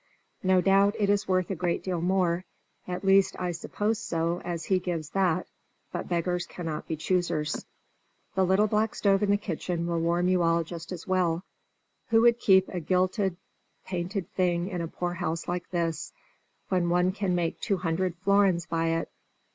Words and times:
No 0.41 0.61
doubt 0.61 0.95
it 0.97 1.11
is 1.11 1.27
worth 1.27 1.51
a 1.51 1.55
great 1.55 1.83
deal 1.83 2.01
more 2.01 2.43
at 2.87 3.03
least 3.05 3.35
I 3.37 3.51
suppose 3.51 3.99
so, 3.99 4.41
as 4.43 4.65
he 4.65 4.79
gives 4.79 5.11
that 5.11 5.45
but 5.91 6.09
beggars 6.09 6.47
cannot 6.47 6.87
be 6.87 6.95
choosers. 6.95 7.67
The 8.33 8.43
little 8.43 8.65
black 8.65 8.95
stove 8.95 9.21
in 9.21 9.29
the 9.29 9.37
kitchen 9.37 9.85
will 9.85 9.99
warm 9.99 10.27
you 10.27 10.41
all 10.41 10.63
just 10.63 10.91
as 10.91 11.05
well. 11.05 11.43
Who 12.07 12.21
would 12.21 12.39
keep 12.39 12.67
a 12.69 12.79
gilded, 12.79 13.37
painted 13.85 14.27
thing 14.31 14.69
in 14.69 14.81
a 14.81 14.87
poor 14.87 15.13
house 15.13 15.47
like 15.47 15.69
this, 15.69 16.13
when 16.69 16.89
one 16.89 17.11
can 17.11 17.35
make 17.35 17.59
two 17.61 17.77
hundred 17.77 18.15
florins 18.23 18.65
by 18.65 18.87
it? 18.87 19.11